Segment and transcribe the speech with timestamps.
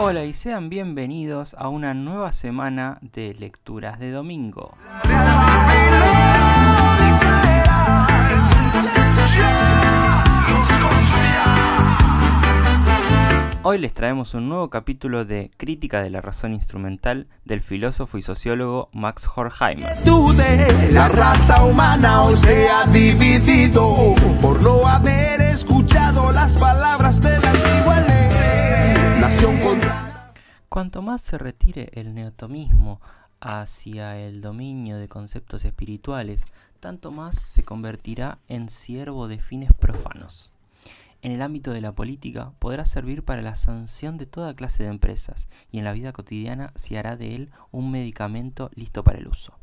[0.00, 4.76] Hola y sean bienvenidos a una nueva semana de lecturas de domingo.
[13.64, 18.22] Hoy les traemos un nuevo capítulo de Crítica de la razón instrumental del filósofo y
[18.22, 19.96] sociólogo Max Horkheimer.
[20.92, 28.00] La raza humana se ha dividido por no haber escuchado las palabras de la antigua
[28.00, 29.20] ley.
[29.20, 30.32] Nación contra.
[30.68, 33.00] Cuanto más se retire el neotomismo
[33.40, 36.46] hacia el dominio de conceptos espirituales,
[36.78, 40.52] tanto más se convertirá en siervo de fines profanos
[41.22, 44.90] en el ámbito de la política podrá servir para la sanción de toda clase de
[44.90, 49.28] empresas y en la vida cotidiana se hará de él un medicamento listo para el
[49.28, 49.58] uso.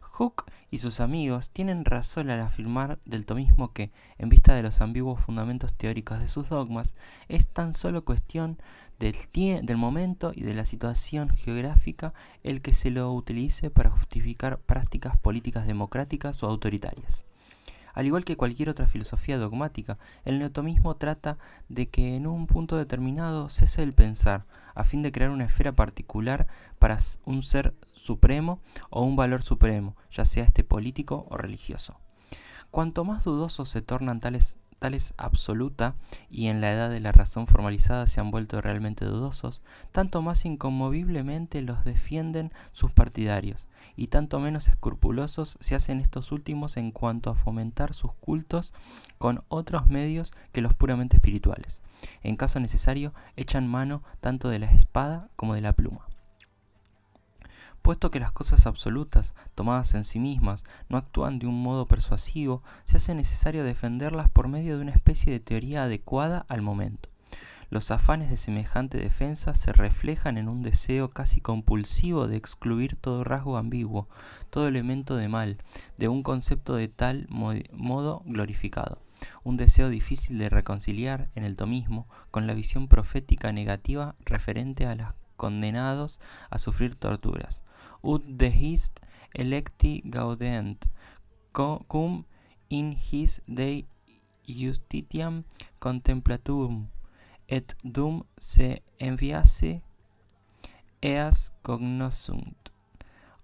[0.00, 4.82] Hook y sus amigos tienen razón al afirmar del tomismo que, en vista de los
[4.82, 6.94] ambiguos fundamentos teóricos de sus dogmas,
[7.28, 8.58] es tan solo cuestión
[8.98, 12.12] del, del momento y de la situación geográfica
[12.42, 17.24] el que se lo utilice para justificar prácticas políticas democráticas o autoritarias.
[17.94, 22.76] Al igual que cualquier otra filosofía dogmática, el neotomismo trata de que en un punto
[22.76, 26.46] determinado cese el pensar, a fin de crear una esfera particular
[26.78, 31.98] para un ser supremo o un valor supremo, ya sea este político o religioso.
[32.70, 35.94] Cuanto más dudosos se tornan tales tales absoluta
[36.28, 40.44] y en la edad de la razón formalizada se han vuelto realmente dudosos, tanto más
[40.44, 47.30] inconmoviblemente los defienden sus partidarios, y tanto menos escrupulosos se hacen estos últimos en cuanto
[47.30, 48.74] a fomentar sus cultos
[49.18, 51.80] con otros medios que los puramente espirituales.
[52.24, 56.11] En caso necesario, echan mano tanto de la espada como de la pluma.
[57.82, 62.62] Puesto que las cosas absolutas, tomadas en sí mismas, no actúan de un modo persuasivo,
[62.84, 67.08] se hace necesario defenderlas por medio de una especie de teoría adecuada al momento.
[67.70, 73.24] Los afanes de semejante defensa se reflejan en un deseo casi compulsivo de excluir todo
[73.24, 74.08] rasgo ambiguo,
[74.50, 75.56] todo elemento de mal,
[75.96, 79.00] de un concepto de tal modo glorificado,
[79.42, 84.94] un deseo difícil de reconciliar en el tomismo con la visión profética negativa referente a
[84.94, 87.62] los condenados a sufrir torturas,
[88.02, 89.00] ut dehist
[89.32, 90.86] electi gaudent,
[91.52, 92.24] cum
[92.68, 93.86] in his Dei
[94.46, 95.44] justitiam
[95.78, 96.88] contemplatum,
[97.48, 99.82] et dum se enviase
[101.00, 102.70] eas cognosunt.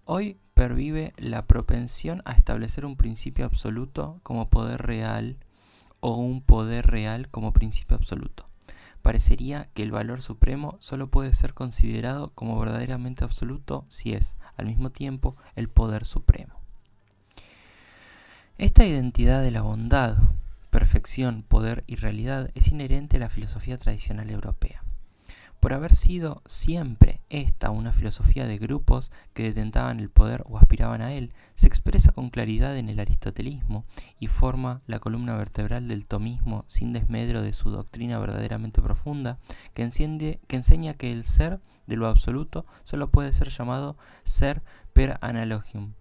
[0.05, 5.37] Hoy pervive la propensión a establecer un principio absoluto como poder real
[6.01, 8.49] o un poder real como principio absoluto
[9.03, 14.67] parecería que el valor supremo solo puede ser considerado como verdaderamente absoluto si es, al
[14.67, 16.55] mismo tiempo, el poder supremo.
[18.59, 20.19] Esta identidad de la bondad,
[20.71, 24.83] perfección, poder y realidad es inherente a la filosofía tradicional europea.
[25.61, 31.03] Por haber sido siempre esta una filosofía de grupos que detentaban el poder o aspiraban
[31.03, 33.85] a él, se expresa con claridad en el aristotelismo
[34.21, 39.39] y forma la columna vertebral del tomismo sin desmedro de su doctrina verdaderamente profunda,
[39.75, 39.89] que,
[40.47, 44.62] que enseña que el ser de lo absoluto solo puede ser llamado ser
[44.93, 45.94] per analogium.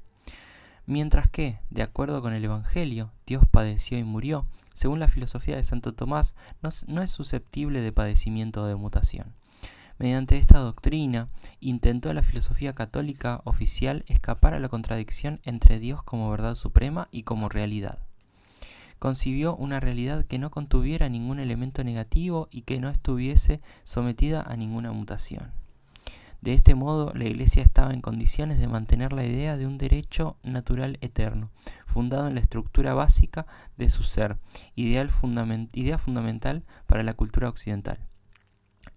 [0.85, 5.63] Mientras que, de acuerdo con el Evangelio, Dios padeció y murió, según la filosofía de
[5.63, 9.33] Santo Tomás, no, no es susceptible de padecimiento o de mutación.
[9.99, 16.29] Mediante esta doctrina, intentó la filosofía católica oficial escapar a la contradicción entre Dios como
[16.29, 17.99] verdad suprema y como realidad.
[18.99, 24.55] Concibió una realidad que no contuviera ningún elemento negativo y que no estuviese sometida a
[24.55, 25.56] ninguna mutación.
[26.47, 30.37] De este modo, la Iglesia estaba en condiciones de mantener la idea de un derecho
[30.43, 31.51] natural eterno,
[31.85, 34.37] fundado en la estructura básica de su ser,
[34.73, 37.99] idea fundamental para la cultura occidental.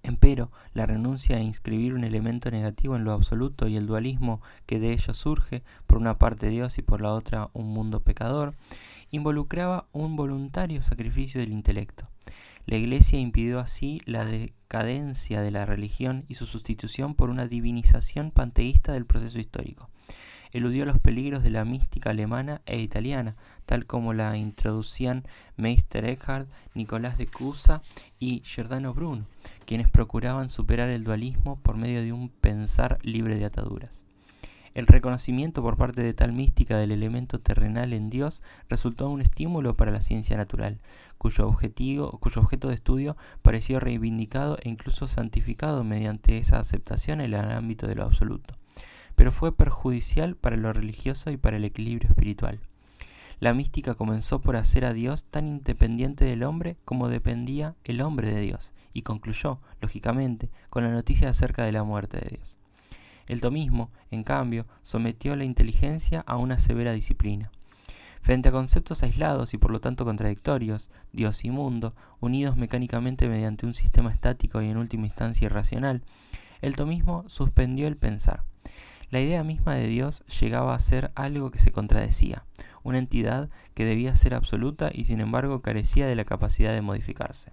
[0.04, 4.78] Empero, la renuncia a inscribir un elemento negativo en lo absoluto y el dualismo que
[4.78, 8.54] de ello surge, por una parte Dios y por la otra un mundo pecador,
[9.10, 12.06] involucraba un voluntario sacrificio del intelecto.
[12.66, 18.30] La Iglesia impidió así la decadencia de la religión y su sustitución por una divinización
[18.30, 19.91] panteísta del proceso histórico
[20.53, 23.36] eludió los peligros de la mística alemana e italiana,
[23.66, 25.24] tal como la introducían
[25.57, 27.83] Meister Eckhart, Nicolás de Cusa
[28.18, 29.27] y Giordano Bruno,
[29.65, 34.04] quienes procuraban superar el dualismo por medio de un pensar libre de ataduras.
[34.74, 39.76] El reconocimiento por parte de tal mística del elemento terrenal en Dios resultó un estímulo
[39.76, 40.78] para la ciencia natural,
[41.18, 47.34] cuyo, objetivo, cuyo objeto de estudio pareció reivindicado e incluso santificado mediante esa aceptación en
[47.34, 48.54] el ámbito de lo absoluto
[49.20, 52.58] pero fue perjudicial para lo religioso y para el equilibrio espiritual.
[53.38, 58.32] La mística comenzó por hacer a Dios tan independiente del hombre como dependía el hombre
[58.32, 62.59] de Dios, y concluyó, lógicamente, con la noticia acerca de la muerte de Dios.
[63.30, 67.53] El tomismo, en cambio, sometió la inteligencia a una severa disciplina.
[68.21, 73.66] Frente a conceptos aislados y por lo tanto contradictorios, Dios y mundo, unidos mecánicamente mediante
[73.66, 76.03] un sistema estático y en última instancia irracional,
[76.60, 78.42] el tomismo suspendió el pensar.
[79.10, 82.42] La idea misma de Dios llegaba a ser algo que se contradecía,
[82.82, 87.53] una entidad que debía ser absoluta y sin embargo carecía de la capacidad de modificarse.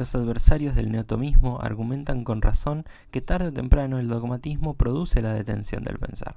[0.00, 5.34] Los adversarios del neotomismo argumentan con razón que tarde o temprano el dogmatismo produce la
[5.34, 6.36] detención del pensar.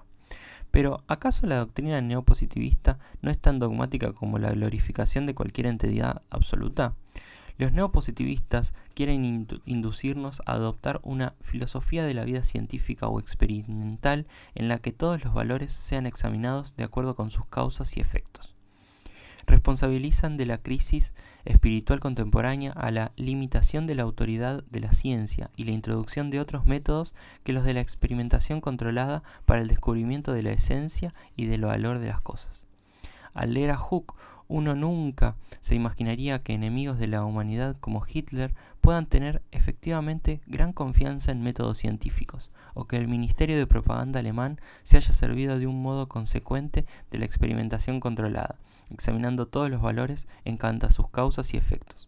[0.70, 6.24] Pero, ¿acaso la doctrina neopositivista no es tan dogmática como la glorificación de cualquier entidad
[6.30, 6.96] absoluta?
[7.58, 14.68] Los neopositivistas quieren inducirnos a adoptar una filosofía de la vida científica o experimental en
[14.68, 18.54] la que todos los valores sean examinados de acuerdo con sus causas y efectos.
[19.46, 21.14] Responsabilizan de la crisis
[21.46, 26.40] espiritual contemporánea a la limitación de la autoridad de la ciencia y la introducción de
[26.40, 27.14] otros métodos
[27.44, 32.00] que los de la experimentación controlada para el descubrimiento de la esencia y del valor
[32.00, 32.66] de las cosas.
[33.34, 34.16] Al leer a Hooke,
[34.48, 40.74] uno nunca se imaginaría que enemigos de la humanidad como Hitler puedan tener efectivamente gran
[40.74, 45.68] confianza en métodos científicos, o que el Ministerio de Propaganda alemán se haya servido de
[45.68, 48.60] un modo consecuente de la experimentación controlada,
[48.94, 52.08] examinando todos los valores en cuanto a sus causas y efectos.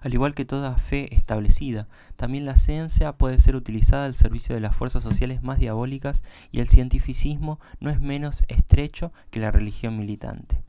[0.00, 1.86] Al igual que toda fe establecida,
[2.16, 6.60] también la ciencia puede ser utilizada al servicio de las fuerzas sociales más diabólicas y
[6.60, 10.62] el cientificismo no es menos estrecho que la religión militante.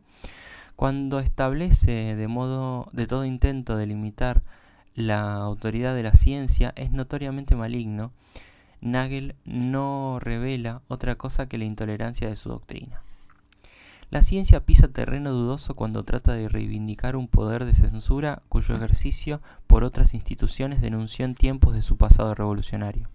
[0.75, 4.42] Cuando establece de modo de todo intento de limitar
[4.95, 8.12] la autoridad de la ciencia es notoriamente maligno,
[8.81, 13.01] Nagel no revela otra cosa que la intolerancia de su doctrina.
[14.11, 19.39] La ciencia pisa terreno dudoso cuando trata de reivindicar un poder de censura cuyo ejercicio
[19.67, 23.07] por otras instituciones denunció en tiempos de su pasado revolucionario.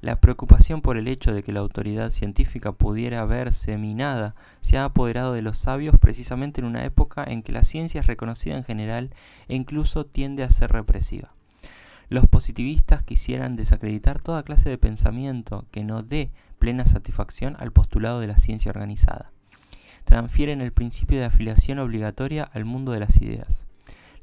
[0.00, 4.84] La preocupación por el hecho de que la autoridad científica pudiera verse minada se ha
[4.84, 8.62] apoderado de los sabios precisamente en una época en que la ciencia es reconocida en
[8.62, 9.10] general
[9.48, 11.32] e incluso tiende a ser represiva.
[12.08, 16.30] Los positivistas quisieran desacreditar toda clase de pensamiento que no dé
[16.60, 19.32] plena satisfacción al postulado de la ciencia organizada.
[20.10, 23.64] Transfieren el principio de afiliación obligatoria al mundo de las ideas.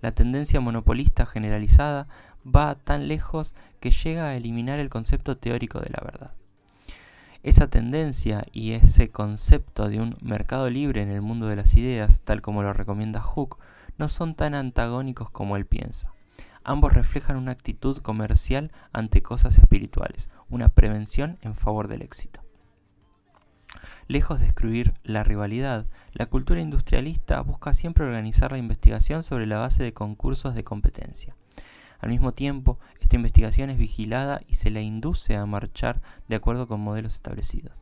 [0.01, 2.09] La tendencia monopolista generalizada
[2.45, 6.31] va tan lejos que llega a eliminar el concepto teórico de la verdad.
[7.41, 12.19] Esa tendencia y ese concepto de un mercado libre en el mundo de las ideas,
[12.25, 13.57] tal como lo recomienda Hooke,
[13.97, 16.11] no son tan antagónicos como él piensa.
[16.65, 22.41] Ambos reflejan una actitud comercial ante cosas espirituales, una prevención en favor del éxito.
[24.07, 29.57] Lejos de excluir la rivalidad, la cultura industrialista busca siempre organizar la investigación sobre la
[29.57, 31.35] base de concursos de competencia.
[31.99, 36.67] Al mismo tiempo, esta investigación es vigilada y se la induce a marchar de acuerdo
[36.67, 37.81] con modelos establecidos.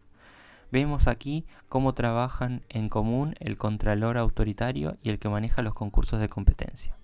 [0.72, 6.20] Vemos aquí cómo trabajan en común el contralor autoritario y el que maneja los concursos
[6.20, 6.96] de competencia.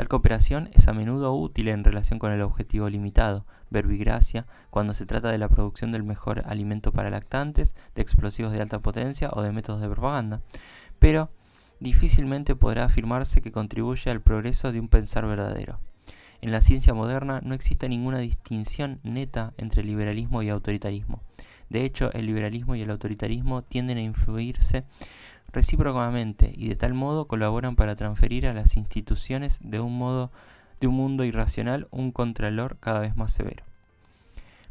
[0.00, 5.04] Tal cooperación es a menudo útil en relación con el objetivo limitado, verbigracia, cuando se
[5.04, 9.42] trata de la producción del mejor alimento para lactantes, de explosivos de alta potencia o
[9.42, 10.40] de métodos de propaganda,
[10.98, 11.28] pero
[11.80, 15.80] difícilmente podrá afirmarse que contribuye al progreso de un pensar verdadero.
[16.40, 21.20] En la ciencia moderna no existe ninguna distinción neta entre liberalismo y autoritarismo.
[21.68, 24.84] De hecho, el liberalismo y el autoritarismo tienden a influirse
[25.52, 30.30] recíprocamente y de tal modo colaboran para transferir a las instituciones de un modo
[30.80, 33.64] de un mundo irracional un contralor cada vez más severo.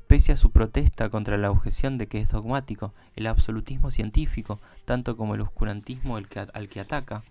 [0.08, 5.16] Pese a su protesta contra la objeción de que es dogmático, el absolutismo científico, tanto
[5.16, 7.22] como el oscurantismo al que, al que ataca,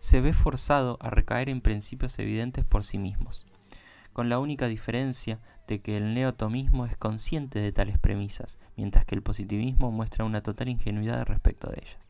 [0.00, 3.46] se ve forzado a recaer en principios evidentes por sí mismos
[4.18, 5.38] con la única diferencia
[5.68, 10.42] de que el neotomismo es consciente de tales premisas, mientras que el positivismo muestra una
[10.42, 12.07] total ingenuidad respecto de ellas.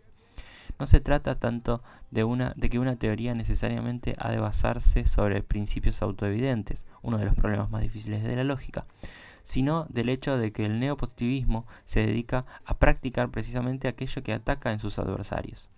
[0.78, 2.20] No se trata tanto de,
[2.70, 7.82] que una teoría necesariamente ha de basarse sobre principios autoevidentes, uno de los problemas más
[7.82, 8.86] difíciles de la lógica,
[9.42, 14.72] sino del hecho de que el neopositivismo se dedica a practicar precisamente aquello que ataca
[14.72, 15.68] en sus adversarios.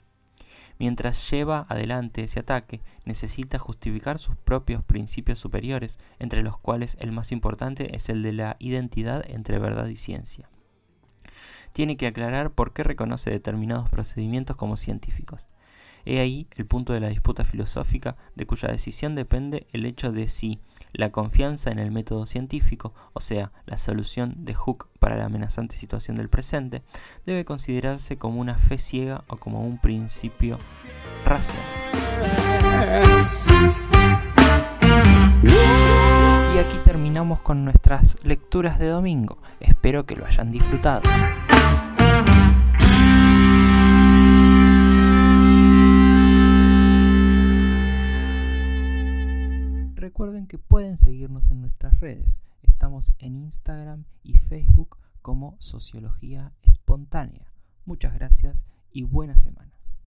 [0.78, 7.12] Mientras lleva adelante ese ataque, necesita justificar sus propios principios superiores, entre los cuales el
[7.12, 10.49] más importante es el de la identidad entre verdad y ciencia.
[11.73, 15.49] Tiene que aclarar por qué reconoce determinados procedimientos como científicos.
[16.05, 20.29] He ahí el punto de la disputa filosófica de cuya decisión depende el hecho de
[20.29, 20.61] si
[20.93, 25.77] la confianza en el método científico, o sea, la solución de Hooke para la amenazante
[25.77, 26.83] situación del presente,
[27.27, 30.59] debe considerarse como una fe ciega o como un principio
[31.25, 31.65] racional.
[36.55, 39.39] Y aquí terminamos con nuestras lecturas de domingo.
[39.61, 41.03] Espero que lo hayan disfrutado.
[50.47, 52.41] Que pueden seguirnos en nuestras redes.
[52.63, 57.53] Estamos en Instagram y Facebook como Sociología Espontánea.
[57.85, 59.80] Muchas gracias y buena semana.